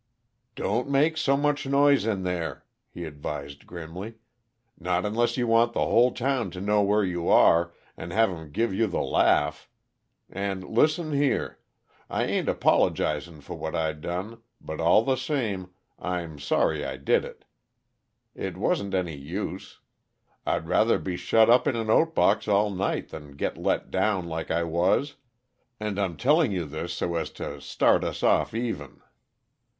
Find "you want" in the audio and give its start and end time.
5.37-5.73